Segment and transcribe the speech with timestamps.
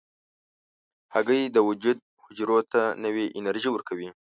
[1.13, 4.09] هګۍ د وجود حجرو ته نوې انرژي ورکوي.